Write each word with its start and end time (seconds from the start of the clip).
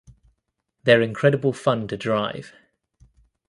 They're 0.83 1.03
incredible 1.03 1.53
fun 1.53 1.87
to 1.89 1.95
drive. 1.95 2.55